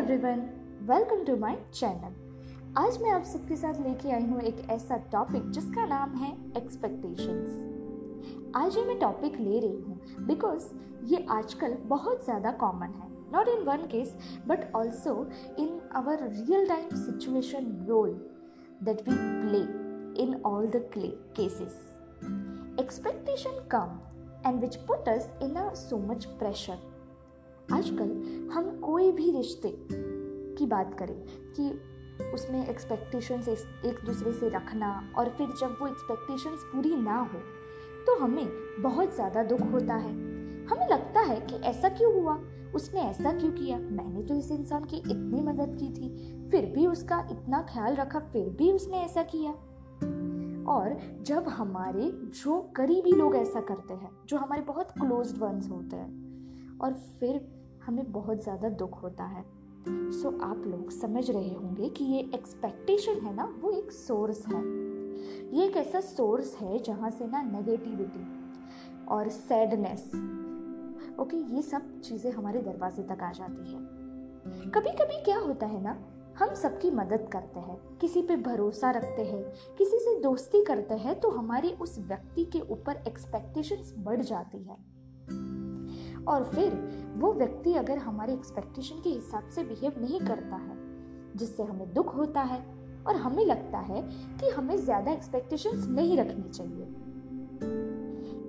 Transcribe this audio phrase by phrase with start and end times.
[0.00, 0.38] Everyone
[0.88, 5.50] welcome to my channel आज मैं आप सबके साथ लेके आई हूँ एक ऐसा टॉपिक
[5.50, 10.68] जिसका नाम है एक्सपेक्टेशंस आज ये मैं टॉपिक ले रही हूँ बिकॉज़
[11.04, 13.08] ये आजकल बहुत ज़्यादा कॉमन है.
[13.32, 14.16] Not in one case
[14.48, 15.14] but also
[15.58, 18.10] in our real time situation role
[18.82, 19.60] that we play
[20.22, 21.78] in all the cases
[22.80, 23.98] expectation come
[24.46, 26.89] and which put us in a so much pressure
[27.72, 28.10] आजकल
[28.52, 29.76] हम कोई भी रिश्ते
[30.58, 31.16] की बात करें
[31.56, 31.70] कि
[32.34, 37.38] उसमें एक्सपेक्टेशंस एक दूसरे से रखना और फिर जब वो एक्सपेक्टेशंस पूरी ना हो
[38.06, 38.46] तो हमें
[38.82, 40.12] बहुत ज़्यादा दुख होता है।
[40.66, 42.34] हमें लगता है कि ऐसा क्यों हुआ?
[42.74, 43.78] उसने ऐसा क्यों किया?
[43.78, 46.08] मैंने तो इस इंसान की इतनी मदद की थी,
[46.50, 49.50] फिर भी उसका इतना ख्याल रखा, फिर भी उसने ऐसा किया।
[50.72, 52.10] और जब हमारे,
[52.44, 57.59] जो करीबी लोग ऐसा करते हैं, जो हमारे बहुत क्लोज्ड वंस होते हैं, और फिर
[57.86, 59.44] हमें बहुत ज़्यादा दुख होता है।
[59.82, 64.46] सो so, आप लोग समझ रहे होंगे कि ये एक्सपेक्टेशन है ना वो एक सोर्स
[64.46, 64.62] है।
[65.52, 68.26] ये एक ऐसा सोर्स है जहाँ से ना नेगेटिविटी
[69.08, 70.10] और सैडनेस
[71.18, 75.82] ओके ये सब चीज़ें हमारे दरवाजे तक आ जाती है। कभी कभी क्या होता है
[75.82, 75.96] ना
[76.38, 79.42] हम सबकी मदद करते हैं किसी पे भरोसा रखते हैं
[79.78, 84.76] किसी से दोस्ती करते हैं तो हमारी उस व्यक्ति के ऊपर एक्सपेक्टेशंस बढ़ जाती है।
[86.28, 86.74] और फिर
[87.16, 90.76] वो व्यक्ति अगर हमारे एक्सपेक्टेशन के हिसाब से बिहेव नहीं करता है,
[91.36, 92.64] जिससे हमें दुख होता है
[93.06, 94.02] और हमें लगता है
[94.40, 96.86] कि हमें ज़्यादा एक्सपेक्टेशंस नहीं रखनी चाहिए।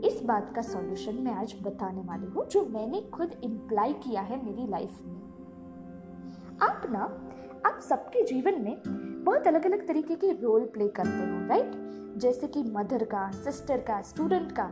[0.08, 4.44] इस बात का सॉल्यूशन मैं आज बताने वाली हूँ, जो मैंने खुद इम्प्लाई किया है
[4.46, 5.20] मेरी लाइफ में।
[6.62, 7.04] आप ना,
[7.66, 8.76] आप सबके जीवन में
[9.26, 11.72] बहुत अलग अलग तरीके के रोल प्ले करते हो राइट
[12.18, 14.64] जैसे कि मदर का सिस्टर का स्टूडेंट का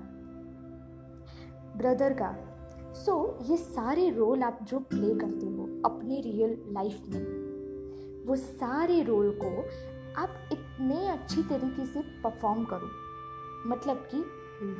[1.78, 2.30] ब्रदर का।
[3.00, 8.36] सो so, ये सारे रोल आप जो प्ले करते हो अपने रियल लाइफ में वो
[8.36, 9.62] सारे रोल को
[10.22, 12.90] आप इतने अच्छी तरीके से परफॉर्म करो।
[13.70, 14.26] मतलब कि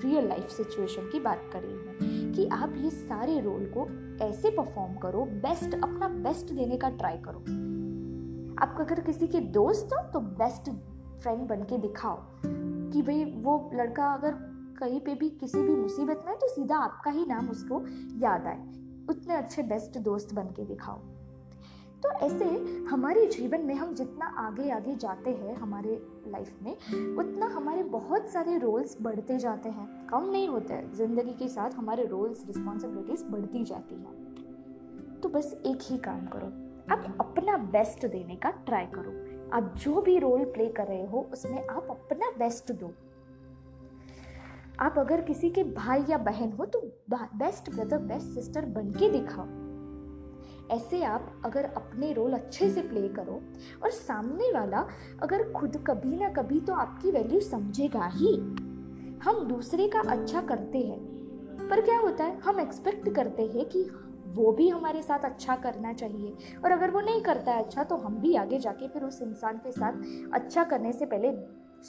[0.08, 3.88] रियल लाइफ सिचुएशन की बात कर रही हूँ कि आप ये सारे रोल को
[4.26, 7.40] ऐसे परफॉर्म करो बेस्ट अपना बेस्ट देने का ट्राई करो।
[8.64, 10.70] आप अगर किसी के दोस्त हो तो बेस्ट
[11.24, 12.18] फ्रेंड बन के दिखाओ
[12.92, 14.49] कि भाई वो लड़का अगर
[14.80, 17.82] कहीं पे भी किसी भी मुसीबत में तो सीधा आपका ही नाम उसको
[18.20, 18.60] याद आए।
[19.10, 21.00] उतने अच्छे बेस्ट दोस्त बन के दिखाओ।
[22.04, 22.46] तो ऐसे
[22.90, 25.96] हमारे जीवन में हम जितना आगे आगे जाते हैं हमारे
[26.28, 26.72] लाइफ में,
[27.18, 31.72] उतना हमारे बहुत सारे रोल्स बढ़ते जाते हैं। कम नहीं होते हैं ज़िंदगी के साथ
[31.72, 36.48] हमारे रोल्स रिस्पॉन्सिबिलिटीज बढ़ती जाती हैं। तो बस एक ही काम करो।
[36.94, 39.12] आप अपना बेस्ट देने का ट्राई करो।
[39.58, 42.94] आप जो भी रोल प्ले कर रहे हो, उसमें आप अपना बेस्ट दो।
[44.80, 46.80] आप अगर किसी के भाई या बहन हो तो
[47.12, 49.48] बेस्ट ब्रदर बेस्ट सिस्टर बन के दिखाओ।
[50.72, 53.42] ऐसे आप अगर अपने रोल अच्छे से प्ले करो,
[53.84, 54.86] और सामने वाला
[55.24, 58.36] अगर खुद कभी ना कभी तो आपकी वैल्यू समझेगा ही।
[59.24, 61.00] हम दूसरे का अच्छा करते हैं,
[61.70, 63.84] पर क्या होता है, हम एक्सपेक्ट करते हैं कि
[64.36, 66.34] वो भी हमारे साथ अच्छा करना चाहिए,
[66.66, 69.58] और अगर वो नहीं करता है अच्छा तो हम भी आगे जाके फिर उस इंसान
[69.58, 71.32] के साथ अच्छा करने से पहले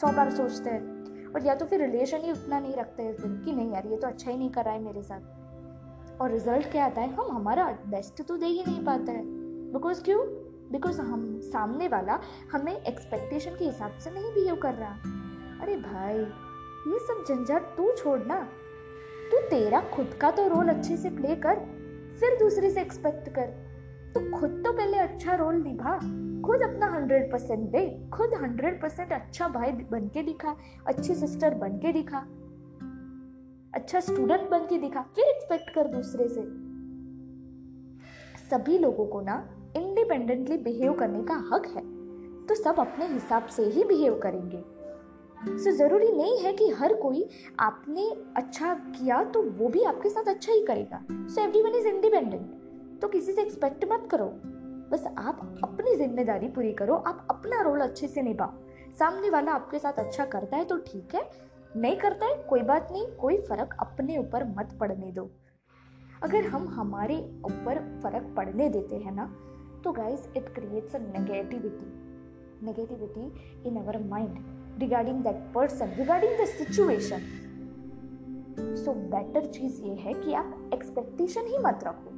[0.00, 3.42] सौ बार सोचते हैं और या तो फिर रिलेशन ही उतना नहीं रखते हैं फिर
[3.44, 6.70] कि नहीं यार, ये तो अच्छा ही नहीं कर रहा है मेरे साथ। और रिज़ल्ट
[6.70, 7.14] क्या आता है?
[7.14, 9.24] हम हमारा बेस्ट तो दे ही नहीं पाते हैं।
[9.72, 10.20] बिकॉज़ क्यों?
[10.72, 12.18] बिकॉज़ हम सामने वाला
[12.52, 14.92] हमें एक्सपेक्टेशन के हिसाब से नहीं बिहेव कर रहा।
[15.62, 16.18] अरे भाई,
[16.92, 18.40] ये सब झंझट तू छोड़ना
[19.32, 21.56] तू तेरा खुद का तो रोल अच्छे से प्ले कर,
[22.20, 23.69] फिर दूसरे से एक्सपेक्ट कर।
[24.14, 25.94] तो खुद तो पहले अच्छा रोल निभा।
[26.46, 30.56] खुद अपना हंड्रेड परसेंट दे। खुद हंड्रेड परसेंट अच्छा भाई बन के दिखा।
[30.86, 32.18] अच्छी सिस्टर बन के दिखा।
[33.74, 36.42] अच्छा स्टूडेंट बन के दिखा। फिर एक्सपेक्ट कर दूसरे से?
[38.50, 41.82] सभी लोगों को ना इंडिपेंडेंटली बिहेव करने का हक है।
[42.46, 44.64] तो सब अपने हिसाब से ही बिहेव करेंगे।
[45.58, 47.28] सो so, ज़रूरी नहीं है कि हर कोई
[47.60, 51.88] आपने अच्छा किया तो वो भी आपके साथ अच्छा ही करेगा। So every one is
[51.88, 52.59] independent
[53.02, 54.26] तो किसी से एक्सपेक्ट मत करो।
[54.90, 58.52] बस आप अपनी ज़िम्मेदारी पूरी करो, आप अपना रोल अच्छे से निभाओ।
[58.98, 61.22] सामने वाला आपके साथ अच्छा करता है तो ठीक है,
[61.76, 65.30] नहीं करता है, कोई बात नहीं, कोई फ़र्क अपने ऊपर मत पड़ने दो।
[66.22, 67.16] अगर हम हमारे
[67.46, 69.26] ऊपर फ़र्क पड़ने देते हैं ना
[69.84, 71.86] तो guys it creates a negativity
[72.62, 77.20] negativity in our mind regarding that person regarding the situation
[78.76, 82.09] so better चीज़ ये है कि आप एक्सपेक्टेशन ही मत रखो।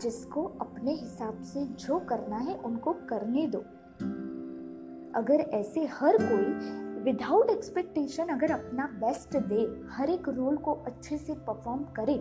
[0.00, 3.58] जिसको अपने हिसाब से जो करना है उनको करने दो।
[5.14, 11.18] अगर ऐसे हर कोई विदाउट एक्सपेक्टेशन अगर अपना बेस्ट दे, हर एक रोल को अच्छे
[11.18, 12.16] से परफॉर्म करे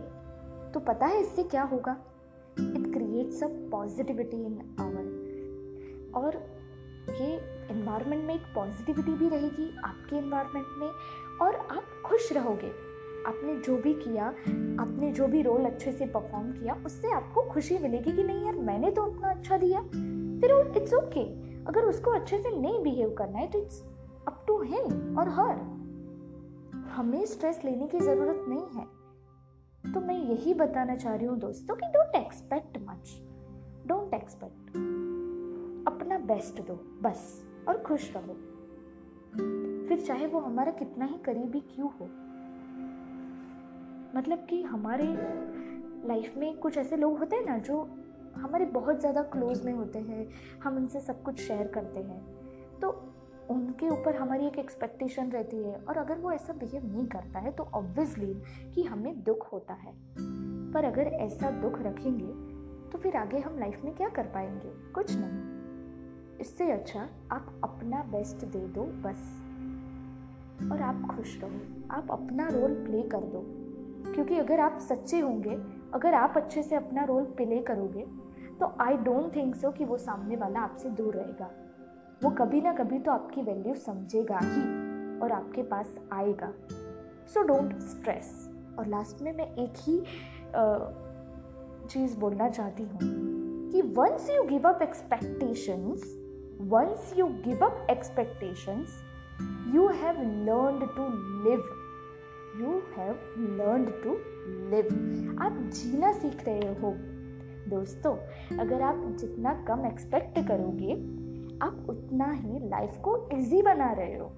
[0.74, 1.98] तो पता है इससे क्या होगा?
[2.60, 5.08] It creates a positivity in our
[6.16, 6.36] और
[7.22, 7.36] ये
[7.72, 10.88] इन्वायरमेंट में एक पॉजिटिविटी भी रहेगी आपके इन्वायरमेंट में
[11.42, 12.89] और आप खुश रहोगे।
[13.28, 14.26] आपने जो भी किया,
[14.82, 18.56] आपने जो भी रोल अच्छे से परफॉर्म किया, उससे आपको खुशी मिलेगी कि नहीं यार,
[18.56, 19.82] मैंने तो अपना अच्छा दिया।
[20.42, 21.24] फिर इट्स ओके
[21.66, 23.82] अगर उसको अच्छे से नहीं बिहेव करना है तो इट्स
[24.28, 25.58] अप टू हिम और हर
[26.92, 28.86] हमें स्ट्रेस लेने की ज़रूरत नहीं है।
[29.84, 33.20] तो मैं यही बताना चाह रही हूँ दोस्तों कि don't expect much
[33.88, 34.70] don't expect
[35.88, 38.34] अपना बेस्ट दो, बस, और खुश रहो।
[39.88, 42.06] फिर चाहे वो हमारा कितना ही करीबी क्यों हो
[44.16, 45.06] मतलब कि हमारे
[46.08, 47.82] लाइफ में कुछ ऐसे लोग होते हैं ना जो
[48.36, 50.28] हमारे बहुत ज़्यादा क्लोज में होते हैं,
[50.64, 52.20] हम उनसे सब कुछ शेयर करते हैं।
[52.80, 52.90] तो
[53.50, 57.52] उनके ऊपर हमारी एक एक्सपेक्टेशन रहती है और अगर वो ऐसा बिहेव नहीं करता है
[57.52, 58.34] तो ऑब्वियसली
[58.76, 59.94] कि हमें दुख होता है।
[60.74, 62.34] पर अगर ऐसा दुख रखेंगे
[62.92, 64.70] तो फिर आगे हम लाइफ में क्या कर पाएँगे?
[64.94, 69.36] कुछ नहीं। इससे अच्छा आप अपना बेस्ट दे दो बस।
[70.72, 71.60] और आप खुश रहो।
[71.92, 73.42] आप अपना रोल प्ले कर दो।
[74.06, 75.58] क्योंकि अगर आप सच्चे होंगे,
[75.94, 78.06] अगर आप अच्छे से अपना रोल प्ले करोगे
[78.60, 81.50] तो आई डोंट थिंक सो कि वो सामने वाला आपसे दूर रहेगा।
[82.22, 84.62] वो कभी ना कभी तो आपकी वैल्यू समझेगा ही
[85.20, 86.52] और आपके पास आएगा।
[87.34, 88.32] सो डोंट स्ट्रेस
[88.80, 89.98] और लास्ट में मैं एक ही
[91.90, 93.00] चीज़ बोलना चाहती हूँ
[93.72, 96.04] कि once you give up expectations
[96.72, 99.02] once you give up expectations
[99.76, 101.08] you have learn to
[101.44, 101.64] live
[102.62, 104.14] you have learn to
[104.70, 104.88] live
[105.42, 106.94] आप जीना सीख रहे हो।
[107.70, 108.16] दोस्तों,
[108.58, 110.94] अगर आप जितना कम एक्सपेक्ट करोगे,
[111.66, 114.32] आप उतना ही लाइफ को इजी बना रहे हो।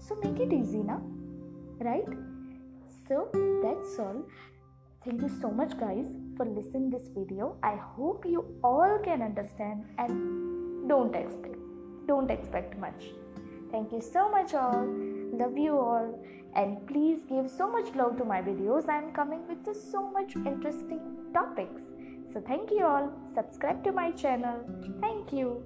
[0.00, 1.00] सो मेक इट इजी ना?
[1.82, 2.10] Right
[2.90, 4.24] so that's all
[5.06, 9.82] thank you so much guys for listen this video I hope you all can understand
[10.00, 13.04] and don't expect don't expect much
[13.72, 15.09] thank you so much all
[15.40, 16.08] love you all
[16.54, 21.02] and please give so much love to my videos i'm coming with so much interesting
[21.34, 21.82] topics
[22.32, 24.64] so thank you all subscribe to my channel
[25.00, 25.62] thank you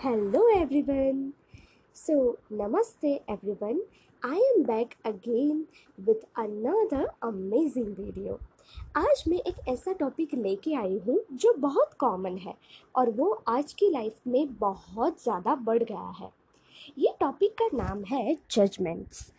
[0.00, 1.32] Hello everyone.
[1.92, 3.80] So, namaste everyone.
[4.22, 5.66] I am back again
[6.06, 8.38] with another amazing video.
[8.96, 12.54] आज मैं एक ऐसा topic लेके आई हूँ जो बहुत common है
[12.96, 16.30] और वो आज की लाइफ में बहुत ज़्यादा बढ़ गया है।
[16.98, 19.32] ये टॉपिक का नाम है judgements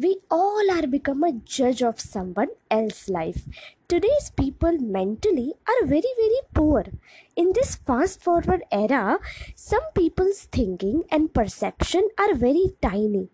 [0.00, 3.48] we all are become a जज of someone else life
[3.90, 6.90] today's people mentally are very very poor
[7.36, 9.18] in this fast forward era
[9.56, 13.28] some peoples thinking and perception are very tiny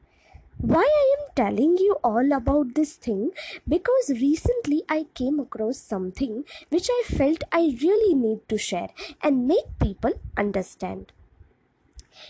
[0.54, 3.30] why i am telling you all about this thing
[3.68, 8.90] because recently i came across something which i felt i really need to share
[9.22, 11.10] and make people understand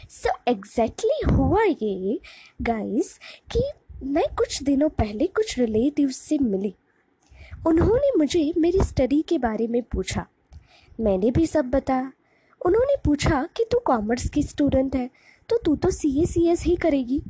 [0.08, 2.18] so exactly हुआ ये
[2.62, 3.18] guys
[3.50, 3.62] कि
[4.04, 6.74] मैं कुछ दिनों पहले कुछ relatives से मिली
[7.66, 10.26] उन्होंने मुझे मेरी स्टडी के बारे में पूछा
[11.00, 12.12] मैंने भी सब बताया
[12.66, 15.08] उन्होंने पूछा कि तू कॉमर्स की स्टूडेंट है
[15.48, 17.20] तो तू तो सी ए सी एस ही करेगी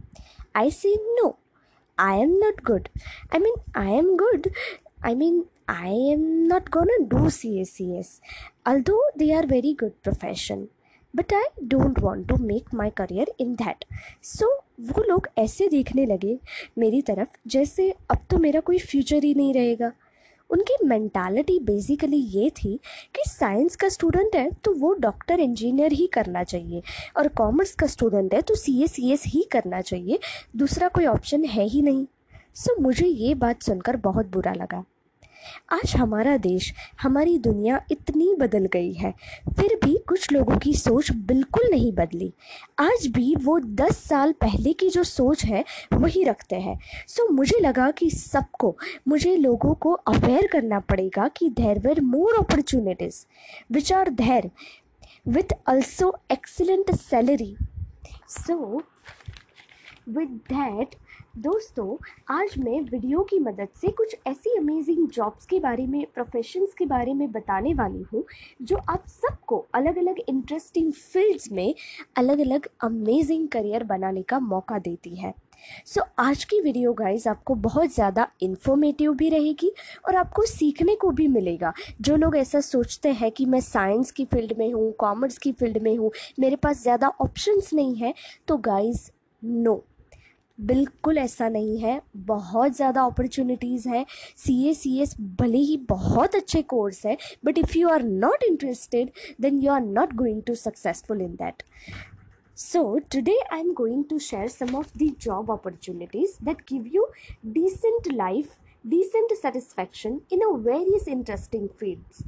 [0.57, 1.37] I say no.
[1.99, 2.89] I am not good.
[3.31, 4.51] I mean, I am good.
[5.05, 8.21] I mean, I am not gonna do CACS,
[8.67, 10.69] although they are very good profession
[11.17, 13.85] but I don't want to make my career in that
[14.25, 14.47] so
[14.93, 16.39] वो लोग ऐसे देखने लगे
[16.79, 19.93] मेरी तरफ़ जैसे अब तो मेरा कोई फ्यूचर ही नहीं रहेगा
[20.53, 22.77] उनकी मैंटालिटी बेसिकली ये थी
[23.15, 26.83] कि साइंस का स्टूडेंट है तो वो डॉक्टर इंजीनियर ही करना चाहिए।
[27.17, 30.19] और कॉमर्स का स्टूडेंट है तो सी एस सी एस ही करना चाहिए।
[30.57, 32.07] दूसरा कोई ऑप्शन है ही नहीं।
[32.55, 34.85] सो so, मुझे ये बात सुनकर बहुत बुरा लगा।
[35.73, 39.13] आज हमारा देश, हमारी दुनिया इतनी बदल गई है।
[39.57, 42.33] फिर भी कुछ लोगों की सोच बिल्कुल नहीं बदली।
[42.79, 47.59] आज भी वो दस साल पहले की जो सोच है, वही रखते हैं। सो मुझे
[47.61, 48.77] लगा कि सबको,
[49.09, 53.25] मुझे लोगों को अवेयर करना पड़ेगा कि there were more opportunities
[53.73, 54.51] which are there
[55.29, 57.57] with also excellent salary
[58.29, 58.83] so
[60.09, 60.95] with that
[61.35, 61.97] दोस्तों
[62.31, 66.87] आज मैं वीडियो की मदद से कुछ ऐसी अमेजिंग जॉब्स के बारे में प्रोफेशंस के
[66.87, 68.25] बारे में बताने वाली हूँ
[68.63, 71.75] जो आप सबको अलग अलग इंटरेस्टिंग फील्ड्स में
[72.17, 75.33] अलग अलग अमेजिंग करियर बनाने का मौका देती है।
[75.87, 79.73] सो so, आज की वीडियो गाइज़ आपको बहुत ज़्यादा इन्फॉर्मेटिव भी रहेगी
[80.09, 84.25] और आपको सीखने को भी मिलेगा। जो लोग ऐसा सोचते हैं कि मैं साइंस की
[84.25, 88.15] फ़ील्ड में हूँ कॉमर्स की फ़ील्ड में हूँ मेरे पास ज़्यादा ऑप्शंस नहीं है
[88.49, 89.11] तो गाइज़
[89.43, 89.83] नो
[90.63, 94.05] बिल्कुल ऐसा नहीं है। बहुत ज़्यादा अपॉर्चुनिटीज़ हैं।
[94.37, 98.45] सी ए सी एस भले ही बहुत अच्छे कोर्स है but if you are not
[98.45, 101.63] interested then you are not going to successful in that
[102.59, 107.07] so today I am going to share some of the job opportunities that give you
[107.53, 112.25] decent life decent satisfaction in a various interesting fields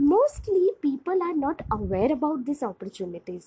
[0.00, 3.44] mostly people are not aware about this opportunities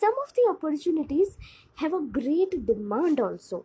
[0.00, 1.36] some of the opportunities
[1.78, 3.64] have a great demand also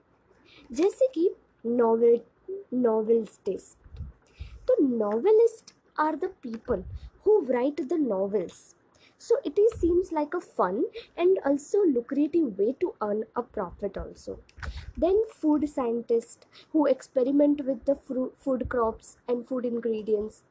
[0.72, 1.30] जैसे कि
[1.66, 2.20] novel
[2.74, 3.78] नॉवेल्टिस्ट
[4.68, 6.84] तो novelist are the people
[7.26, 8.62] who write the novels
[9.24, 10.78] so it is seems like a fun
[11.16, 14.32] and also lucrative way to earn a profit also
[15.04, 20.42] then food scientists who experiment with the fru- food crops and food ingredients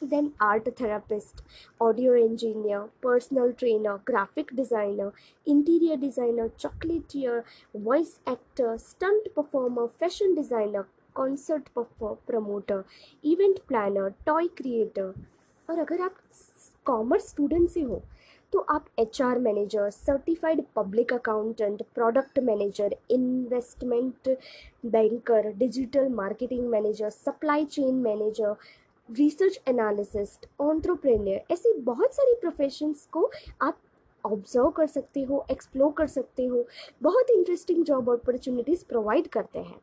[0.00, 1.42] then art therapist
[1.80, 5.12] audio engineer personal trainer graphic designer
[5.46, 7.42] interior designer chocolatier
[7.74, 12.84] voice actor stunt performer fashion designer concert perfor- promoter
[13.24, 15.12] event planner toy creator
[15.68, 16.14] और अगर आप
[16.86, 18.00] commerce student से हो
[18.52, 24.28] तो आप H R manager certified public accountant product manager investment
[24.92, 28.54] banker digital marketing manager supply chain manager
[29.08, 33.30] research analyst entrepreneur ऐसी बहुत सारी प्रोफेशंस को
[33.62, 33.78] आप
[34.24, 36.64] ऑब्ज़र्व कर सकते हो एक्सप्लोर कर सकते हो।
[37.02, 39.80] बहुत इंटरेस्टिंग जॉब अपॉर्चुनिटीज़ प्रोवाइड करते हैं।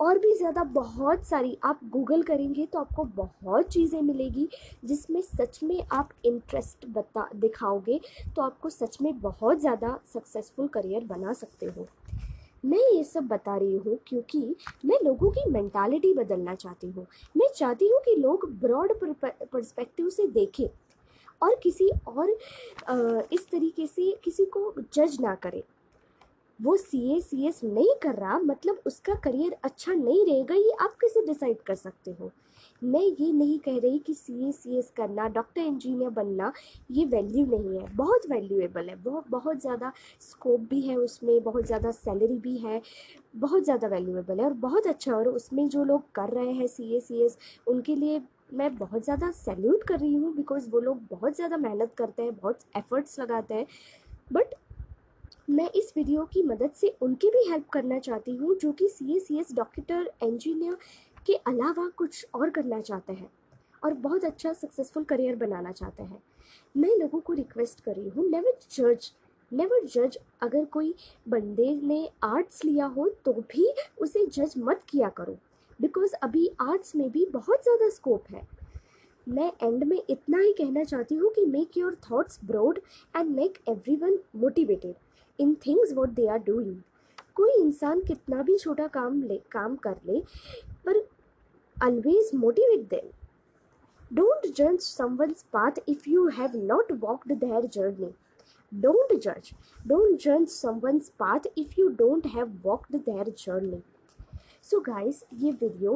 [0.00, 4.48] और भी ज़्यादा बहुत सारी आप गूगल करेंगे तो आपको बहुत चीज़ें मिलेगी,
[4.84, 8.00] जिसमें सच में आप इंटरेस्ट बता, दिखाओगे
[8.36, 11.86] तो आपको सच में बहुत ज़्यादा सक्सेसफुल करियर बना सकते हो।
[12.64, 14.38] मैं ये सब बता रही हूँ क्योंकि
[14.84, 20.26] मैं लोगों की मैंटालिटी बदलना चाहती हूँ। मैं चाहती हूँ कि लोग ब्रॉड परस्पेक्टिव से
[20.28, 20.66] देखें
[21.42, 22.30] और किसी और
[23.32, 25.62] इस तरीके से किसी को जज ना करें।
[26.58, 30.72] वो सी ए सी एस नहीं कर रहा मतलब उसका करियर अच्छा नहीं रहेगा, ये
[30.80, 32.30] आप कैसे डिसाइड कर सकते हो?
[32.82, 36.52] मैं ये नहीं कह रही कि सी ए सी एस करना डॉक्टर इंजीनियर बनना,
[36.90, 41.66] ये वैल्यू नहीं है। बहुत वैल्यूएबल है। बहुत बहुत ज़्यादा स्कोप भी है उसमें, बहुत
[41.66, 42.80] ज़्यादा सैलरी भी है,
[43.36, 46.94] बहुत ज़्यादा वैल्यूएबल है और बहुत अच्छा और उसमें जो लोग कर रहे हैं सी
[46.96, 48.20] ए सी एस उनके लिए
[48.54, 52.34] मैं बहुत ज़्यादा सैल्यूट कर रही हूँ बिकॉज़ वो लोग बहुत ज़्यादा मेहनत करते हैं,
[52.34, 53.66] बहुत एफ़र्ट्स लगाते हैं।
[54.32, 54.54] बट
[55.50, 59.16] मैं इस वीडियो की मदद से उनकी भी हेल्प करना चाहती हूँ जो कि C
[59.16, 60.76] S C S doctor engineer
[61.26, 63.30] के अलावा कुछ और करना चाहते हैं
[63.82, 66.22] और बहुत अच्छा सक्सेसफुल करियर बनाना चाहते हैं।
[66.74, 69.10] मैं लोगों को रिक्वेस्ट कर रही हूँ नेवर जज
[69.52, 70.94] नेवर जज अगर कोई
[71.26, 73.72] बंदे ने आर्ट्स लिया हो तो भी
[74.02, 75.36] उसे जज मत किया करो।
[75.80, 78.46] बिकॉज़ अभी आर्ट्स में भी बहुत ज़्यादा स्कोप है।
[79.26, 82.78] मैं एंड में इतना ही कहना चाहती हूँ कि make your thoughts broad
[83.14, 83.58] and make
[83.96, 84.94] everyone motivated
[85.38, 86.80] in things what they are doing
[87.36, 90.22] कोई इंसान कितना भी छोटा काम ले, काम कर ले
[90.86, 91.02] पर
[91.76, 93.06] always motivate them
[94.10, 98.10] don't judge someone's path if you have not walked their journey
[98.72, 103.82] don't judge don't judge someone's path if you don't have walked their journey
[104.64, 105.92] so so guys ये वीडियो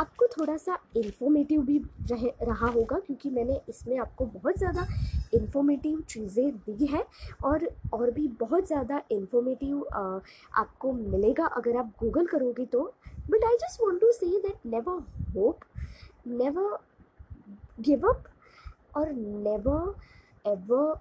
[0.00, 1.78] आपको थोड़ा सा informative भी
[2.10, 4.86] रह रहा होगा क्योंकि मैंने इसमें आपको बहुत ज़्यादा
[5.34, 7.04] इन्फॉर्मेटिव चीज़ें दी है
[7.44, 12.82] और और भी बहुत ज़्यादा इन्फॉर्मेटिव आपको मिलेगा अगर आप गूगल करोगे तो
[13.34, 14.96] but i just want to say that never
[15.34, 15.64] hope
[16.24, 16.66] never
[17.82, 18.28] give up
[18.94, 19.94] or never
[20.44, 20.98] ever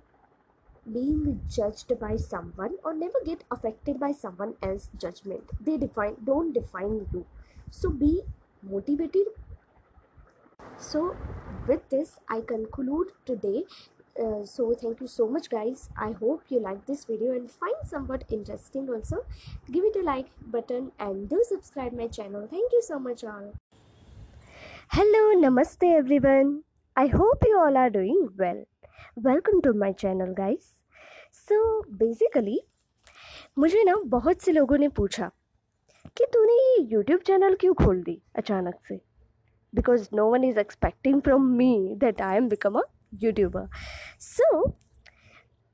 [0.94, 5.44] being judged by someone or never get affected by someone else's judgment.
[5.62, 7.26] They define don't define you.
[7.70, 8.24] So be
[8.64, 9.28] motivated.
[10.78, 11.16] So
[11.68, 13.66] with this i conclude today.
[14.19, 17.89] uh, so thank you so much guys i hope you like this video and find
[17.93, 19.25] somewhat interesting also
[19.71, 23.49] give it a like button and do subscribe my channel thank you so much all
[24.99, 26.55] hello namaste everyone
[26.97, 28.63] i hope you all are doing well
[29.31, 30.71] welcome to my channel guys
[31.37, 32.61] so so, basically
[33.59, 35.31] मुझे ना बहुत से लोगों ने पूछा
[36.17, 39.01] कि तूने ये यूट्यूब चैनल क्यों खोल दी अचानक से
[39.73, 42.83] because no one is expecting from me that I am become a
[43.14, 43.68] YouTuber
[44.20, 44.68] so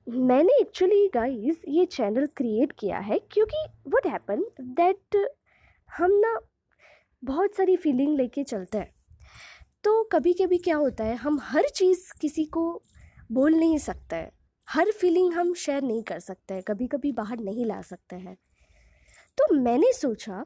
[0.07, 5.17] मैंने एक्चुअली गाइस ये चैनल क्रिएट किया है क्योंकि वट हैपन दैट
[5.89, 6.39] हम ना
[7.23, 8.93] बहुत सारी फीलिंग लेके चलते हैं।
[9.83, 12.83] तो कभी कभी क्या होता है, हम हर चीज़ किसी को
[13.31, 14.31] बोल नहीं सकते हैं।
[14.67, 18.35] हर फीलिंग हम शेयर नहीं कर सकते हैं कभी कभी बाहर नहीं ला सकते हैं।
[19.37, 20.45] तो मैंने सोचा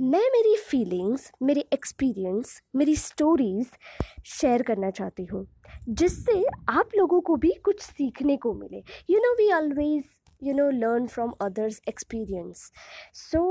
[0.00, 3.68] मैं मेरी फीलिंग्स मेरे एक्सपीरियंस मेरी स्टोरीज़
[4.26, 5.44] शेयर करना चाहती हूँ,
[5.88, 10.04] जिससे आप लोगों को भी कुछ सीखने को मिले। You know we always
[10.42, 12.70] you know learn from others experience
[13.14, 13.42] so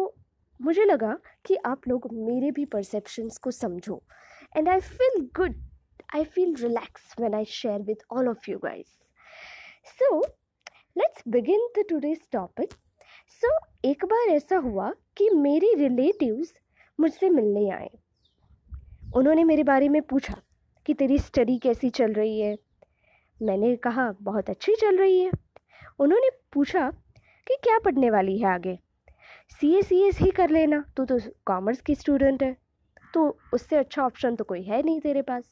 [0.60, 1.16] मुझे लगा
[1.46, 4.02] कि आप लोग मेरे भी परसेप्शंस को समझो।
[4.58, 5.64] And I feel good
[6.16, 8.88] I feel relax when I share with all of you guys
[9.92, 10.20] so
[10.98, 12.74] let's begin the today's topic
[13.42, 13.58] so
[13.90, 16.54] एक बार ऐसा हुआ कि मेरे रिलेटिव्स
[17.00, 17.90] मुझसे मिलने आए।
[19.16, 20.36] उन्होंने मेरे बारे में पूछा
[20.86, 22.58] कि तेरी स्टडी कैसी चल रही है।
[23.42, 25.32] मैंने कहा बहुत अच्छी चल रही है।
[26.00, 26.90] उन्होंने पूछा
[27.48, 28.78] कि क्या पढ़ने वाली है आगे?
[29.50, 32.56] सी ए सी एस ही कर लेना तू तो कॉमर्स की स्टूडेंट है
[33.14, 35.44] तो उससे अच्छा ऑप्शन तो कोई है नहीं तेरे पास।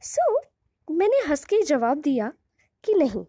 [0.00, 0.46] सो so,
[0.90, 2.32] मैंने हंस के जवाब दिया
[2.84, 3.24] कि नहीं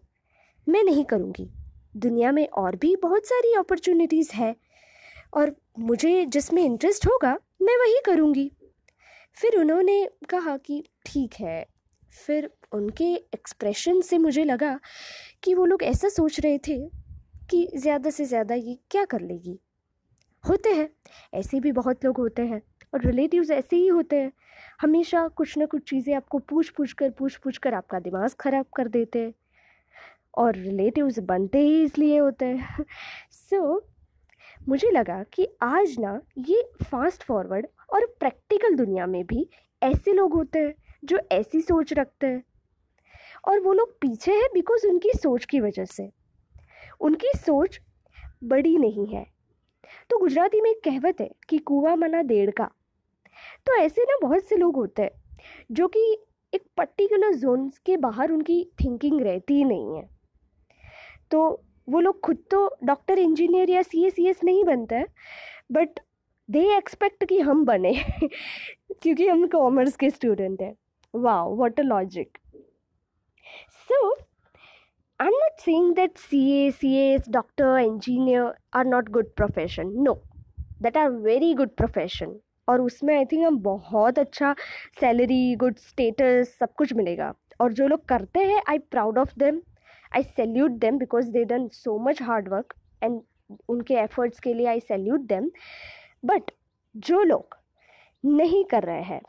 [0.66, 1.48] मैं नहीं करूँगी।
[1.96, 4.54] दुनिया में और भी बहुत सारी अपॉर्चुनिटीज़ है
[5.32, 8.50] और मुझे जिसमें इंटरेस्ट होगा मैं वही करूँगी।
[9.36, 11.64] फिर उन्होंने कहा कि ठीक है।
[12.26, 14.78] फिर उनके एक्सप्रेशन से मुझे लगा
[15.44, 16.78] कि वो लोग ऐसा सोच रहे थे
[17.50, 19.58] कि ज़्यादा से ज़्यादा ये क्या कर लेगी।
[20.44, 20.88] होते हैं
[21.34, 22.62] ऐसे भी बहुत लोग होते हैं
[22.94, 24.32] और रिलेटिव्स ऐसे ही होते हैं।
[24.82, 28.66] हमेशा कुछ ना कुछ चीज़ें आपको पूछ पूछ कर पूछ पूछ कर आपका दिमाग ख़राब
[28.76, 29.34] कर देते हैं
[30.34, 32.84] और रिलेटिव्स बनते ही इसलिए होते हैं।
[33.32, 33.80] सो so,
[34.68, 39.48] मुझे लगा कि आज ना ये फास्ट फॉरवर्ड और प्रैक्टिकल दुनिया में भी
[39.82, 42.44] ऐसे लोग होते हैं, जो ऐसी सोच रखते हैं।
[43.48, 46.12] और वो लोग पीछे हैं बिकॉज़ उनकी सोच की वजह से।
[47.00, 47.80] उनकी सोच
[48.44, 49.26] बड़ी नहीं है।
[50.10, 52.70] तो गुजराती में एक कहावत है कि कुआ मना डेढ़ का।
[53.66, 55.38] तो ऐसे ना बहुत से लोग होते हैं,
[55.72, 60.08] जो कि एक पर्टिकुलर जोन के बाहर उनकी थिंकिंग रहती ही नहीं है।
[61.30, 65.06] तो वो लोग खुद तो डॉक्टर इंजीनियर या सी एस सी एस नहीं बनते हैं
[65.72, 66.00] बट
[66.48, 67.94] दे एक्सपेक्ट कि हम बने,
[69.02, 70.74] क्योंकि हम कॉमर्स के स्टूडेंट हैं।
[71.14, 72.38] वाह what a logic
[73.88, 74.14] so
[75.20, 80.14] I'm that C A C S doctor engineer are not good profession no
[80.82, 82.34] that are very good profession
[82.68, 84.54] और उसमें आई थिंक हम बहुत अच्छा
[85.00, 89.60] सैलरी गुड स्टेटस सब कुछ मिलेगा। और जो लोग करते हैं I proud of them
[90.16, 93.20] I salute them because they done so much hard work and
[93.68, 95.50] उनके एफर्ट्स के लिए आई सैल्यूट देम
[96.24, 96.50] बट
[96.94, 97.56] जो लोग
[98.24, 99.20] नहीं कर रहे हैं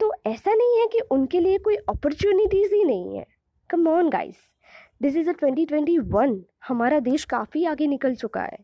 [0.00, 3.26] तो ऐसा नहीं है कि उनके लिए कोई अपॉर्चुनिटीज़ ही नहीं है.
[3.70, 4.36] Come on guys
[5.02, 8.58] this is a twenty twenty one हमारा देश काफ़ी आगे निकल चुका है.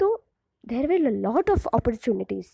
[0.00, 0.24] तो
[0.64, 2.50] there will lot of opportunities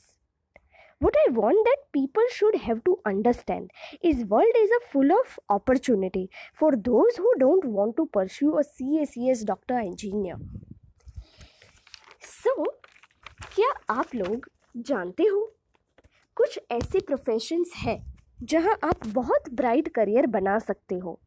[1.03, 3.71] what i want that people should have to understand
[4.03, 6.25] is world is a full of opportunity
[6.61, 10.39] for those who don't want to pursue a cacs doctor engineer
[12.35, 12.55] so
[13.55, 15.41] क्या आप लोग जानते हो
[16.37, 17.99] कुछ ऐसे professions हैं
[18.43, 21.19] जहाँ आप बहुत ब्राइट करियर बना सकते हो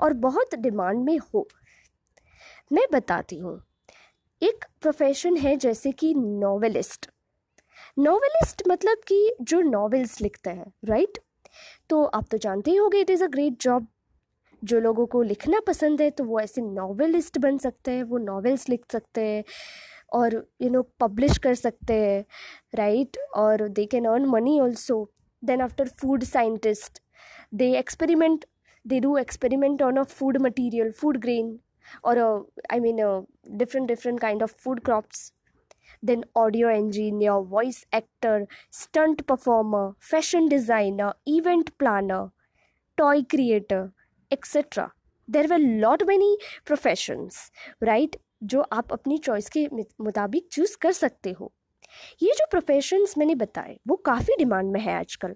[0.00, 1.46] और बहुत डिमांड में हो
[2.72, 3.60] मैं बताती हूँ
[4.42, 7.11] एक प्रोफेशन है जैसे कि नॉवेलिस्ट
[7.98, 11.18] नॉवेलिस्ट मतलब कि जो नॉवेल्स लिखते हैं राइट
[11.90, 13.86] तो आप तो जानते ही होंगे it is a great job
[14.64, 18.68] जो लोगों को लिखना पसंद है तो वो ऐसे नॉवेलिस्ट बन सकते हैं, वो नॉवेल्स
[18.68, 19.44] लिख सकते हैं
[20.12, 22.24] और यू नो पब्लिश कर सकते हैं
[22.74, 25.12] राइट और they can earn money also
[25.44, 27.02] then after food scientist
[27.54, 28.44] they experiment
[28.86, 31.58] they do experiment on a food material food grain
[32.04, 32.18] और
[32.72, 35.41] I mean different different kind of food crops.
[36.02, 42.22] Then audio engineer voice actor stunt performer fashion designer event planner
[42.98, 43.82] toy creator
[44.30, 44.90] etc
[45.28, 47.40] there were lot many professions
[47.92, 49.66] right जो आप अपनी choice के
[50.00, 51.52] मुताबिक choose कर सकते हो
[52.22, 55.34] ये जो प्रोफेशंस मैंने बताए वो काफ़ी डिमांड में है आजकल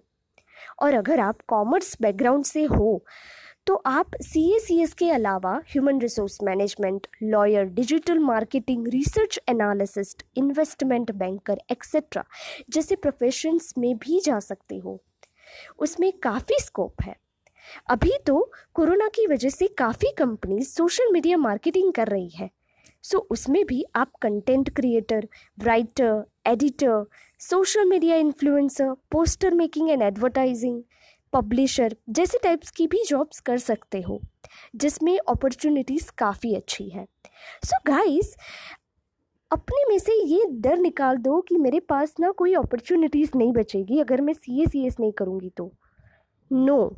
[0.82, 3.04] और अगर आप कॉमर्स बैकग्राउंड से हो
[3.66, 9.38] तो आप सी ए सी एस के अलावा human resource management lawyer digital marketing research
[9.48, 12.24] analyst investment banker etcetera
[12.70, 15.00] जैसे प्रोफेशंस में भी जा सकते हो।
[15.78, 17.16] उसमें काफ़ी स्कोप है।
[17.90, 22.50] अभी तो कोरोना की वजह से काफ़ी कंपनी सोशल मीडिया मार्केटिंग कर रही है।
[23.04, 27.04] सो उसमें भी आप content creator writer editor
[27.40, 30.82] social media influencer poster making and advertising
[31.36, 34.20] publisher जैसे टाइप्स की भी जॉब्स कर सकते हो,
[34.76, 37.06] जिसमें अपॉर्चुनिटीज़ काफ़ी अच्छी है।
[37.64, 38.36] सो गाइस
[39.50, 44.00] अपने में से ये डर निकाल दो कि मेरे पास ना कोई अपॉर्चुनिटीज़ नहीं बचेगी,
[44.00, 45.70] अगर मैं सी ए सी एस नहीं करूँगी तो।
[46.50, 46.96] No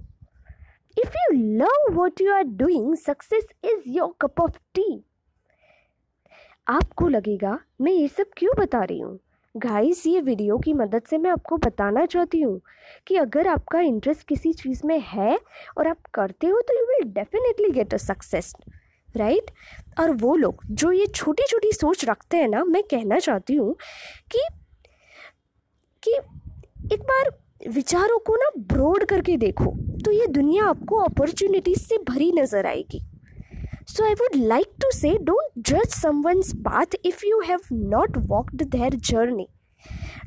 [0.96, 5.04] if you love what you are doing success is your cup of tea
[6.66, 9.18] आपको लगेगा, मैं ये सब क्यों बता रही हूँ?
[9.54, 12.60] गाइस ये वीडियो की मदद से मैं आपको बताना चाहती हूँ
[13.06, 15.38] कि अगर आपका इंटरेस्ट किसी चीज़ में है
[15.78, 18.52] और आप करते हो तो you will definitely get a success
[19.14, 19.50] right
[20.00, 23.74] और वो लोग जो ये छोटी छोटी सोच रखते हैं ना, मैं कहना चाहती हूँ
[24.32, 24.46] कि
[26.02, 26.16] कि
[26.94, 27.30] एक बार
[27.68, 33.02] विचारों को ना ब्रॉड करके देखो तो ये दुनिया आपको अपॉर्चुनिटीज़ से भरी नज़र आएगी।
[33.88, 38.62] सो आई वुड लाइक टू से डोंट जज someone's path if you have not walked
[38.62, 39.46] their journey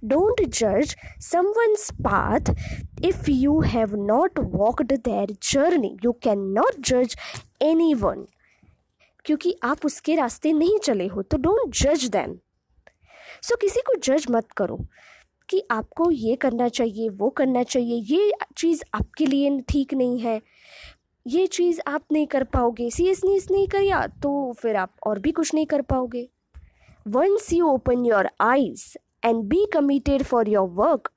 [0.04, 2.54] don't जज someone's path
[3.06, 7.16] if you have not walked their journey you can not जज
[7.62, 8.26] एनी वन
[9.26, 12.36] क्योंकि आप उसके रास्ते नहीं चले हो तो डोंट जज दैम
[13.42, 14.86] सो किसी को जज मत करो
[15.50, 20.42] कि आपको ये करना चाहिए, वो करना चाहिए, ये चीज़ आपके लिए ठीक नहीं है।
[21.26, 25.54] ये चीज़ आप नहीं कर पाओगे। सीरियसनेस नहीं किया तो फिर आप और भी कुछ
[25.54, 26.28] नहीं कर पाओगे।
[27.06, 28.86] Once you open your eyes
[29.26, 31.10] and be committed for your work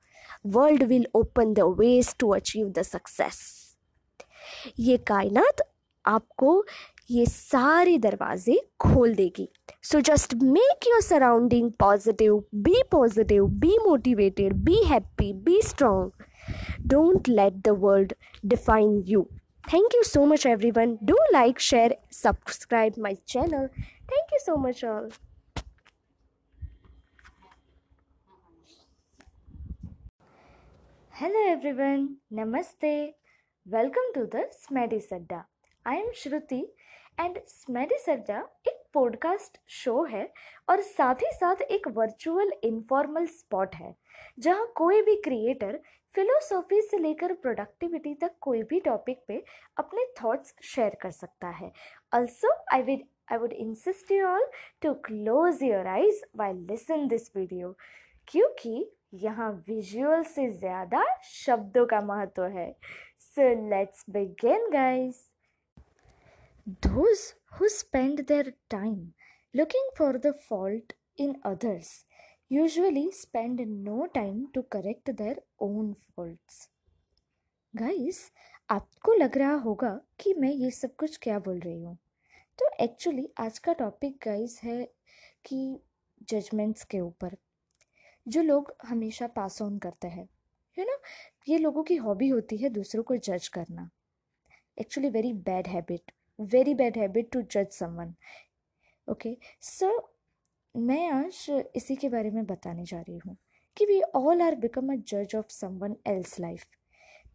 [0.45, 3.39] world will open the ways to achieve the success
[4.79, 5.61] ये कायनात
[6.05, 6.63] आपको
[7.11, 9.47] ये सारे दरवाजे खोल देगी।
[9.83, 16.11] So just make your surrounding positive be positive be motivated be happy be strong
[16.89, 18.13] don't let the world
[18.45, 19.27] define you
[19.73, 23.67] thank you so much everyone do like share subscribe my channel
[24.11, 25.09] thank you so much all
[31.13, 32.01] Hello everyone,
[32.33, 33.13] Namaste.
[33.65, 35.37] Welcome to the Smedi Sadda.
[35.85, 36.59] I am Shruti
[37.19, 40.27] and स्मेडी सज्जा एक podcast show है
[40.69, 43.93] और साथ ही साथ एक virtual informal spot है
[44.39, 45.79] जहाँ कोई भी क्रिएटर
[46.15, 49.43] फिलोसॉफी से लेकर प्रोडक्टिविटी तक कोई भी टॉपिक पे
[49.79, 51.71] अपने थॉट्स शेयर कर सकता है।
[52.13, 54.47] Also I with I would insist you all
[54.81, 57.75] to close your eyes why listen this video
[58.27, 62.71] क्योंकि यहाँ विजुअल से ज़्यादा शब्दों का महत्व है।
[63.19, 65.23] So let's begin guys
[66.83, 67.23] Those
[67.55, 69.01] who spend their time
[69.53, 71.89] looking for the fault in others
[72.55, 76.67] usually spend no time to correct their own faults.
[77.73, 78.19] Guys
[78.69, 79.89] आपको लग रहा होगा
[80.19, 81.97] कि मैं ये सब कुछ क्या बोल रही हूँ।
[82.59, 84.83] तो एक्चुअली आज का टॉपिक गाइस है
[85.45, 85.79] कि
[86.29, 87.35] जजमेंट्स के ऊपर,
[88.27, 90.27] जो लोग हमेशा पास ऑन करते हैं
[90.77, 90.97] यू नो?
[91.47, 93.89] ये लोगों की हॉबी होती है दूसरों को जज करना।
[94.79, 98.13] Actually very bad habit very bad habit to जज समवन
[99.07, 100.14] ओके सो
[100.77, 103.35] मैं आज इसी के बारे में बताने जा रही हूँ
[103.77, 106.63] कि we all are become a जज of someone else life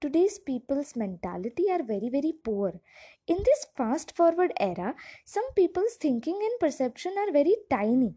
[0.02, 2.78] today's peoples mentality are very very poor
[3.28, 4.92] in this fast forward era
[5.26, 8.14] some peoples thinking and perception are very tiny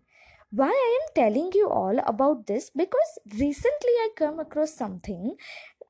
[0.53, 5.29] why I am telling you all about this because recently I come across something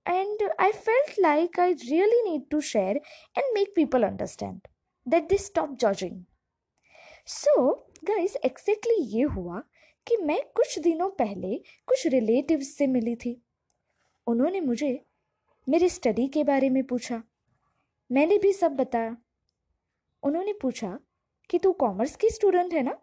[0.09, 3.01] and I felt like I really need to share
[3.37, 4.61] and make people understand
[5.05, 6.23] that this stop judging
[7.27, 7.55] so
[8.09, 9.63] guys, exactly ये हुआ
[10.07, 13.43] कि मैं कुछ दिनों पहले कुछ relative से मिली थी।
[14.27, 15.05] उन्होंने मुझे
[15.69, 17.23] मेरे स्टडी के बारे में पूछा।
[18.11, 19.17] मैंने भी सब बताया।
[20.23, 20.99] उन्होंने पूछा
[21.49, 22.97] कि तू कॉमर्स की स्टूडेंट है ना?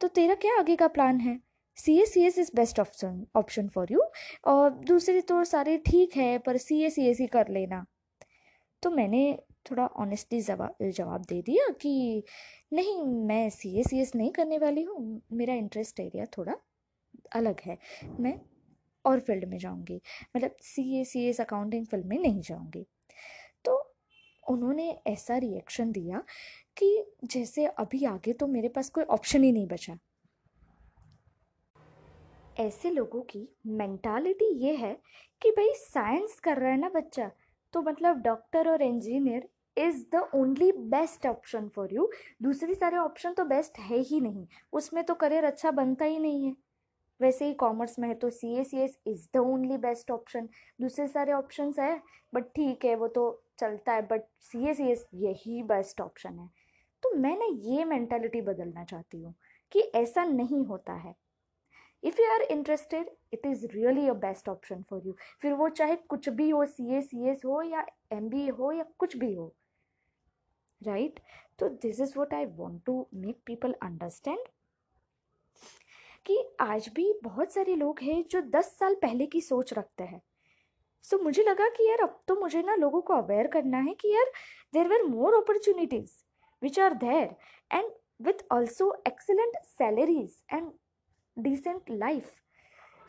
[0.00, 1.40] तो तेरा क्या आगे का प्लान है?
[1.76, 4.00] C S C S is best option option for you
[4.44, 7.86] और दूसरे तो सारे ठीक है पर सी एस सी एस ही कर लेना।
[8.82, 9.38] तो मैंने
[9.70, 12.22] थोड़ा ऑनेस्टली जवाब जवाब दे दिया कि
[12.72, 16.54] नहीं, मैं सी ए सी एस नहीं करने वाली हूँ। मेरा इंटरेस्ट एरिया थोड़ा
[17.34, 17.78] अलग है।
[18.20, 18.38] मैं
[19.04, 20.00] और फ़ील्ड में जाऊँगी।
[20.36, 22.86] मतलब C A C S accounting field में नहीं जाऊँगी।
[23.64, 23.94] तो
[24.48, 26.22] उन्होंने ऐसा रिएक्शन दिया
[26.76, 29.98] कि जैसे अभी आगे तो मेरे पास कोई ऑप्शन ही नहीं बचा।
[32.60, 34.96] ऐसे लोगों की मेंटालिटी ये है
[35.42, 37.30] कि भाई साइंस कर रहा है ना बच्चा
[37.72, 42.10] तो मतलब डॉक्टर और engineer is the only best option for you
[42.42, 46.46] दूसरे सारे ऑप्शन तो बेस्ट है ही नहीं। उसमें तो करियर अच्छा बनता ही नहीं
[46.46, 46.54] है।
[47.20, 50.48] वैसे ही कॉमर्स में है तो C A C S is the only best option
[50.80, 52.00] दूसरे सारे ऑप्शन है
[52.34, 56.38] बट ठीक है, वो तो चलता है but C A C S यही बेस्ट ऑप्शन
[56.38, 56.48] है।
[57.02, 59.34] तो मैं ना ये मैंटेलिटी बदलना चाहती हूँ
[59.72, 61.14] कि ऐसा नहीं होता है।
[62.02, 65.96] If you are interested it is really a best option for you फिर वो चाहे
[66.08, 69.16] कुछ भी हो सी ए सी एस हो या एम बी ए हो या कुछ
[69.16, 69.54] भी हो
[70.82, 71.20] राइट
[71.58, 74.48] तो this is what I want to make people understand
[76.26, 80.20] कि आज भी बहुत सारे लोग हैं जो दस साल पहले की सोच रखते हैं।
[81.04, 83.94] सो so, मुझे लगा कि यार अब तो मुझे ना लोगों को अवेयर करना है
[83.94, 84.30] कि यार
[84.74, 86.12] there were more opportunities
[86.62, 87.34] which are there
[87.70, 87.90] and
[88.22, 90.70] with also excellent salaries and
[91.36, 92.34] decent life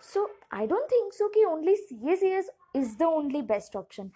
[0.04, 4.12] so I don't think so कि only C S is the only best option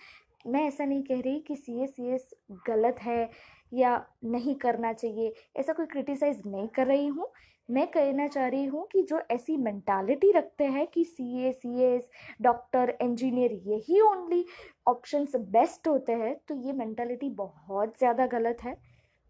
[0.47, 2.30] मैं ऐसा नहीं कह रही कि सी एस सी एस
[2.67, 3.30] गलत है
[3.73, 7.32] या नहीं करना चाहिए। ऐसा कोई क्रिटिसाइज नहीं कर रही हूँ।
[7.69, 11.84] मैं कहना चाह रही हूँ कि जो ऐसी मेंटालिटी रखते हैं कि C A C
[11.86, 12.10] S
[12.41, 14.45] doctor engineer यही ओनली
[14.88, 18.75] ऑप्शंस बेस्ट होते हैं तो ये मेंटालिटी बहुत ज़्यादा गलत है।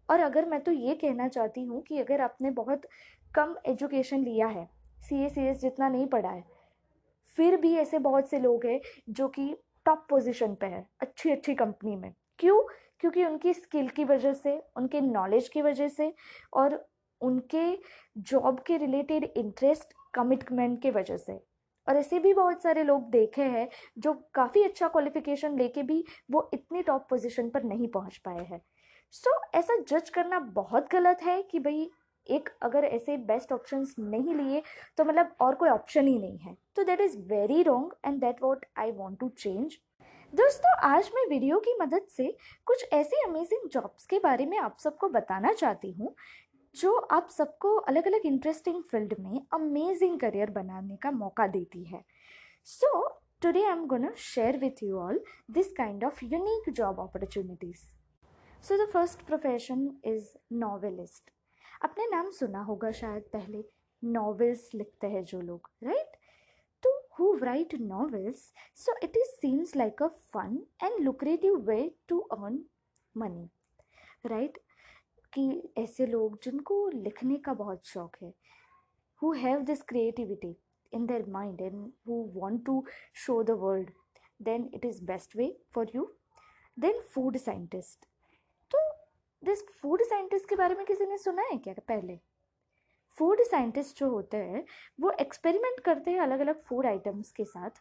[0.08, 2.86] और अगर मैं तो ये कहना चाहती हूँ कि अगर आपने बहुत
[3.34, 6.44] कम एजुकेशन लिया है सी ए सी एस जितना नहीं पढ़ा है,
[7.38, 11.54] फिर भी ऐसे बहुत से लोग हैं जो कि टॉप पोजीशन पे है अच्छी अच्छी
[11.54, 12.62] कंपनी में। क्यों?
[13.00, 16.14] क्योंकि उनकी स्किल की वजह से उनके नॉलेज की वजह से
[16.52, 16.88] और
[17.20, 17.78] उनके
[18.18, 21.40] जॉब के रिलेटेड इंटरेस्ट कमिटमेंट के वजह से।
[21.88, 23.68] और ऐसे भी बहुत सारे लोग देखे हैं
[23.98, 28.62] जो काफ़ी अच्छा क्वालिफिकेशन लेके भी वो इतनी टॉप पोजीशन पर नहीं पहुँच पाए हैं।
[29.10, 31.90] सो so, ऐसा जज करना बहुत गलत है कि भाई
[32.26, 34.62] एक अगर ऐसे बेस्ट ऑप्शंस नहीं लिए
[34.98, 38.42] तो मतलब और कोई ऑप्शन ही नहीं है। तो that is very wrong and that
[38.42, 39.78] what I want to change
[40.32, 42.26] दोस्तों, आज मैं वीडियो की मदद से
[42.66, 46.14] कुछ ऐसे अमेजिंग जॉब्स के बारे में आप सबको बताना चाहती हूँ,
[46.74, 52.02] जो आप सबको अलग अलग इंटरेस्टिंग फ़ील्ड में अमेजिंग करियर बनाने का मौका देती है।
[52.68, 53.08] So
[53.42, 57.84] today I am gonna share with you all this kind of unique job opportunities
[58.64, 61.30] so the first profession is novelist
[61.84, 63.64] आपने नाम सुना होगा शायद पहले।
[64.02, 66.16] नॉवेल्स लिखते हैं जो लोग राइट
[66.82, 68.52] तो who write novels
[68.84, 72.64] so it is seems like a fun and lucrative way to earn
[73.14, 73.48] money
[74.26, 74.58] right
[75.32, 78.32] कि ऐसे लोग जिनको लिखने का बहुत शौक है
[79.22, 80.56] who have this creativity
[80.92, 83.90] in their mind and who want to show the world,
[84.40, 86.08] then it is best way for you.
[86.76, 88.11] Then food scientist.
[89.42, 92.18] This food scientist के बारे में किसी ने सुना है क्या पहले?
[93.16, 94.64] फ़ूड साइंटिस्ट जो होते हैं,
[95.00, 97.80] वो एक्सपेरिमेंट करते हैं अलग अलग फ़ूड आइटम्स के साथ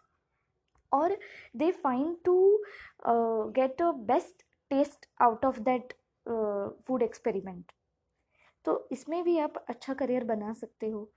[0.92, 1.18] और
[1.58, 2.64] they find to
[3.58, 5.94] get a best test out of that
[6.88, 7.72] food experiment
[8.66, 11.10] तो इसमें भी आप अच्छा करियर बना सकते हो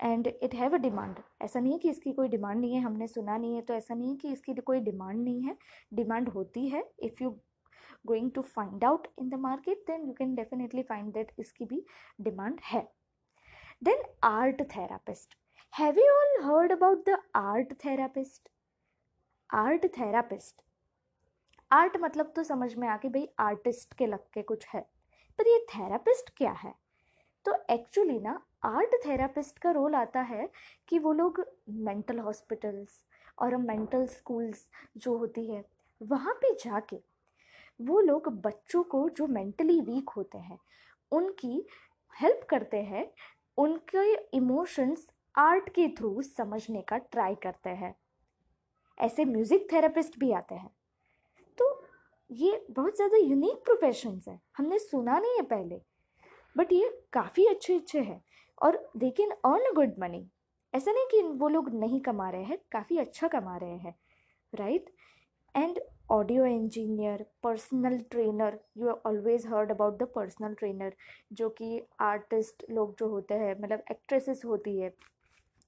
[0.00, 3.06] and it have a demand ऐसा नहीं है कि इसकी कोई डिमांड नहीं है, हमने
[3.08, 5.56] सुना नहीं है तो ऐसा नहीं है कि इसकी कोई डिमांड नहीं है।
[5.94, 7.30] डिमांड होती है if you
[8.04, 11.84] going to find out in the market then you can definitely find that इसकी भी
[12.20, 12.82] डिमांड है
[13.84, 15.36] then art therapist
[15.72, 18.48] have you all heard about the art therapist
[19.50, 20.62] art therapist
[21.70, 24.80] art मतलब तो समझ में आ कि भाई आर्टिस्ट के लग के कुछ है
[25.38, 26.74] पर ये थेरापिस्ट क्या है
[27.46, 30.48] तो एक्चुअली ना आर्ट थेरापिस्ट का रोल आता है
[30.88, 31.44] कि वो लोग
[31.86, 33.02] मेंटल हॉस्पिटल्स
[33.38, 35.64] और मेंटल स्कूल्स जो होती है
[36.00, 36.96] वहाँ पे जाके
[37.80, 40.58] वो लोग बच्चों को जो मेंटली वीक होते हैं,
[41.12, 41.64] उनकी
[42.14, 43.10] हेल्प करते हैं,
[43.58, 47.94] उनके इमोशंस आर्ट के थ्रू समझने का ट्राई करते हैं।
[48.98, 50.70] ऐसे म्यूज़िक थेरेपिस्ट भी आते हैं।
[51.58, 51.84] तो
[52.30, 55.80] ये बहुत ज़्यादा यूनिक प्रोफेशंस है। हमने सुना नहीं है पहले
[56.56, 58.22] बट ये काफ़ी अच्छे अच्छे हैं।
[58.58, 60.26] और they can earn good money
[60.74, 63.94] ऐसा नहीं कि वो लोग नहीं कमा रहे हैं, काफ़ी अच्छा कमा रहे हैं
[64.52, 64.90] right
[65.54, 65.78] and
[66.12, 70.94] audio engineer personal trainer you always heard about the personal trainer
[71.32, 74.92] जो कि आर्टिस्ट लोग जो होते हैं मतलब एक्ट्रेसेस होती है।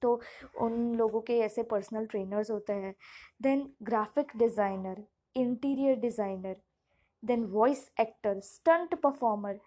[0.01, 0.19] तो
[0.61, 2.93] उन लोगों के ऐसे पर्सनल ट्रेनर्स होते हैं।
[3.41, 5.03] Then graphic designer
[5.35, 6.55] interior designer
[7.23, 9.59] then voice actor stunt performer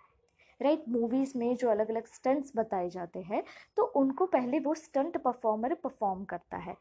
[0.61, 3.43] right movies में जो अलग अलग स्टंट्स बताए जाते हैं
[3.77, 6.77] तो उनको पहले वो स्टंट परफॉर्मर परफॉर्म करता है।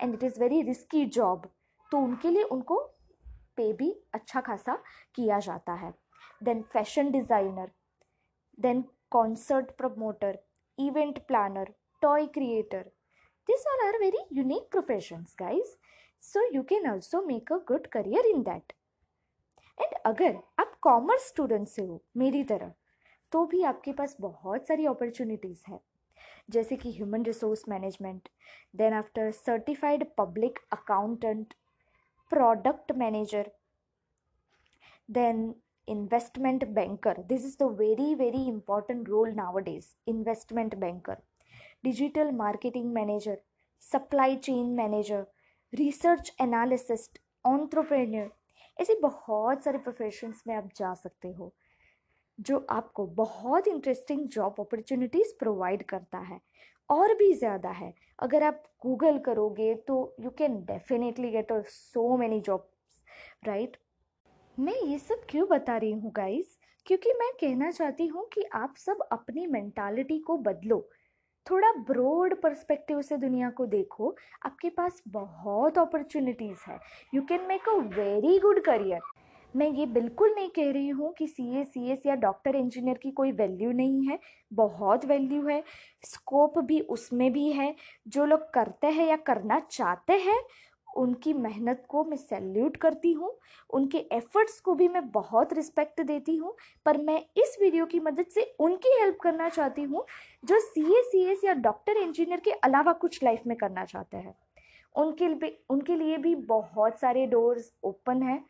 [0.00, 1.50] And it is very risky job
[1.92, 2.82] तो उनके लिए उनको
[3.56, 4.74] पे भी अच्छा खासा
[5.14, 5.92] किया जाता है।
[6.42, 7.70] Then fashion designer
[8.58, 10.38] then concert promoter
[10.78, 12.90] event planner toy creator
[13.48, 15.76] this all are very unique professions guys
[16.22, 18.72] so you can also make a good career in that
[19.78, 22.72] and अगर आप कॉमर्स स्टूडेंट से हो मेरी तरह
[23.32, 25.78] तो भी आपके पास बहुत सारी अपॉर्चुनिटीज़ है।
[26.50, 28.28] जैसे कि human resource management
[28.76, 31.54] then after certified public accountant
[32.32, 33.44] product manager
[35.08, 35.54] then
[35.86, 41.18] investment banker this is the very very important role nowadays investment banker
[41.84, 43.36] digital marketing manager
[43.82, 45.26] supply chain manager
[45.72, 48.28] research analyst entrepreneur
[48.80, 51.52] ऐसे बहुत सारे professions में आप जा सकते हो
[52.38, 56.40] जो आपको बहुत इंटरेस्टिंग जॉब अपॉर्चुनिटीज़ प्रोवाइड करता है
[56.90, 62.16] और भी ज़्यादा है। अगर आप गूगल करोगे तो यू कैन डेफिनेटली गेट और सो
[62.16, 63.02] मैनी जॉब्स
[63.46, 63.76] राइट
[64.58, 68.74] मैं ये सब क्यों बता रही हूँ गाइस क्योंकि मैं कहना चाहती हूँ कि आप
[68.76, 70.80] सब अपनी मेंटालिटी को बदलो।
[71.46, 74.14] थोड़ा ब्रॉड पर्सपेक्टिव से दुनिया को देखो।
[74.46, 76.78] आपके पास बहुत अपॉर्चुनिटीज़ है।
[77.14, 79.00] You can make a very good career
[79.56, 82.98] मैं ये बिल्कुल नहीं कह रही हूँ कि सी ए सी एस या डॉक्टर इंजीनियर
[82.98, 84.18] की कोई वैल्यू नहीं है।
[84.52, 85.62] बहुत वैल्यू है।
[86.02, 87.74] स्कोप भी उसमें भी है।
[88.08, 90.40] जो लोग करते हैं या करना चाहते हैं,
[90.96, 93.32] उनकी मेहनत को मैं सैल्यूट करती हूँ।
[93.70, 98.26] उनके एफर्ट्स को भी मैं बहुत रिस्पेक्ट देती हूँ। पर मैं इस वीडियो की मदद
[98.26, 100.04] से उनकी हेल्प करना चाहती हूँ,
[100.44, 104.16] जो सी ए सी एस या डॉक्टर इंजीनियर के अलावा कुछ लाइफ में करना चाहते
[104.16, 104.34] हैं।
[104.94, 108.44] उनके लिए उनके लिए भी बहुत सारे डोर्स ओपन हैं।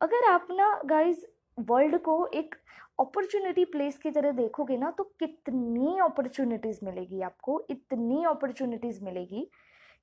[0.00, 1.24] अगर आप ना गाइस
[1.58, 2.54] वर्ल्ड को एक
[3.00, 9.48] अपॉर्चुनिटी प्लेस की तरह देखोगे ना तो कितनी अपॉर्चुनिटीज़ मिलेगी आपको, इतनी अपॉर्चुनिटीज़ मिलेगी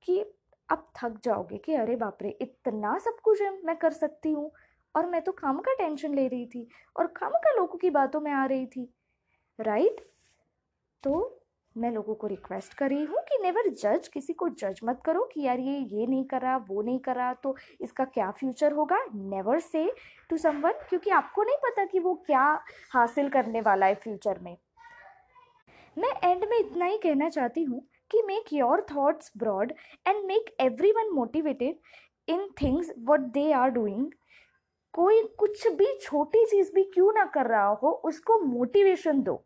[0.03, 0.23] कि
[0.69, 4.51] आप थक जाओगे कि अरे बाप रे, इतना सब कुछ है, मैं कर सकती हूँ।
[4.95, 8.21] और मैं तो काम का टेंशन ले रही थी और काम का लोगों की बातों
[8.21, 8.89] में आ रही थी
[9.59, 10.01] राइट
[11.03, 11.40] तो
[11.75, 15.23] मैं लोगों को रिक्वेस्ट कर रही हूँ कि नेवर जज किसी को जज मत करो
[15.33, 18.97] कि यार ये ये नहीं करा वो नहीं करा तो इसका क्या फ्यूचर होगा?
[19.13, 19.85] नेवर से
[20.29, 22.43] टू समवन क्योंकि आपको नहीं पता कि वो क्या
[22.93, 24.55] हासिल करने वाला है फ्यूचर में।
[25.97, 27.81] मैं एंड में इतना ही कहना चाहती हूँ
[28.11, 29.71] कि make your thoughts broad
[30.07, 31.75] and make every one motivated
[32.27, 34.11] in things what they are doing
[34.93, 39.43] कोई कुछ भी छोटी चीज़ भी क्यों ना कर रहा हो, उसको मोटिवेशन दो।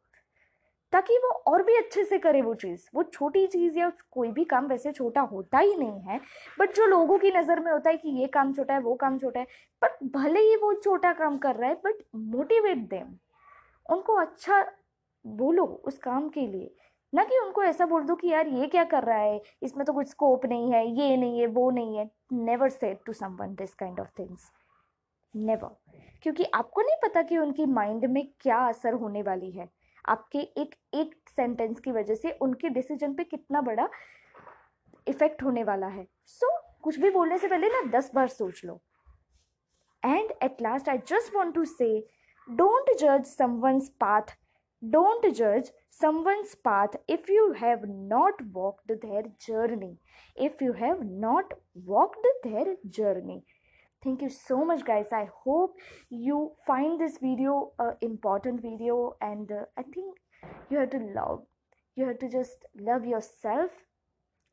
[0.96, 4.44] ताकि वो और भी अच्छे से करे वो चीज़। वो छोटी चीज़ या कोई भी
[4.44, 6.20] काम वैसे छोटा होता ही नहीं है,
[6.60, 9.18] बट जो लोगों की नज़र में होता है कि ये काम छोटा है, वो काम
[9.20, 9.48] छोटा है,
[9.82, 13.14] पर भले ही वो छोटा काम कर रहा है, बट मोटिवेट देम।
[13.90, 14.66] उनको अच्छा
[15.26, 16.74] बोलो उस काम के लिए।
[17.14, 19.94] ना कि उनको ऐसा बोल दो कि यार ये क्या कर रहा है, इसमें तो
[19.94, 23.74] कुछ स्कोप नहीं है, ये नहीं है, वो नहीं है। Never set to someone this
[23.76, 24.52] kind of things
[25.34, 25.76] never
[26.24, 29.70] क्योंकि आपको नहीं पता कि उनकी माइंड में क्या असर होने वाली है।
[30.08, 33.90] आपके एक एक सेंटेंस की वजह से उनके डिसीज़न पे कितना बड़ा
[35.08, 38.62] इफ़ेक्ट होने वाला है। सो so, कुछ भी बोलने से पहले ना दस बार सोच
[38.66, 38.82] लो।
[40.04, 41.88] And at last I just want to से
[42.48, 44.36] डोंट जज समवंस पाथ
[44.84, 49.98] डोंट जज someone's path if you have not walked their journey
[50.46, 51.54] if you have not
[51.86, 53.42] walked their journey
[54.06, 55.08] thank you so much guys.
[55.12, 55.74] I hope
[56.10, 60.18] you find this video a important video and uh, i think
[60.70, 61.44] you have to love
[61.96, 63.72] you have to just love yourself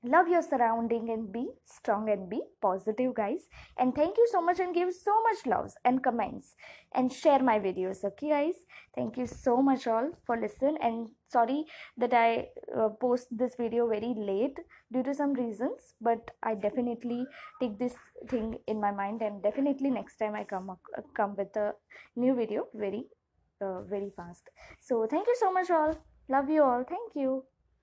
[0.05, 3.49] love your surrounding and be strong and be positive guys.
[3.79, 6.55] And thank you so much and give so much loves and comments
[6.95, 8.55] and share my videos okay guys?
[8.95, 10.77] Thank you so much all for listen.
[10.83, 11.65] And sorry
[11.97, 12.47] that i
[12.79, 14.59] uh, post this video very late
[14.93, 17.25] due to some reasons but i definitely
[17.59, 17.95] take this
[18.29, 21.73] thing in my mind and definitely next time i come uh, come with a
[22.17, 23.07] new video very
[23.63, 24.51] uh, very fast.
[24.81, 25.95] So thank you so much all.
[26.29, 26.85] Love you all.
[26.85, 27.45] Thank you